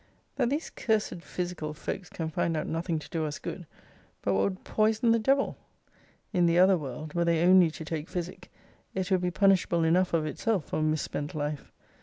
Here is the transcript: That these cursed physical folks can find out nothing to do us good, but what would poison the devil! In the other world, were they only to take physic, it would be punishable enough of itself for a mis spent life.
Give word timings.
That 0.37 0.49
these 0.49 0.71
cursed 0.71 1.21
physical 1.21 1.75
folks 1.75 2.09
can 2.09 2.31
find 2.31 2.57
out 2.57 2.65
nothing 2.65 2.97
to 2.97 3.09
do 3.11 3.23
us 3.23 3.37
good, 3.37 3.67
but 4.23 4.33
what 4.33 4.43
would 4.45 4.63
poison 4.63 5.11
the 5.11 5.19
devil! 5.19 5.57
In 6.33 6.47
the 6.47 6.57
other 6.57 6.75
world, 6.75 7.13
were 7.13 7.23
they 7.23 7.43
only 7.45 7.69
to 7.69 7.85
take 7.85 8.09
physic, 8.09 8.51
it 8.95 9.11
would 9.11 9.21
be 9.21 9.29
punishable 9.29 9.83
enough 9.83 10.15
of 10.15 10.25
itself 10.25 10.65
for 10.65 10.79
a 10.79 10.81
mis 10.81 11.03
spent 11.03 11.35
life. 11.35 11.71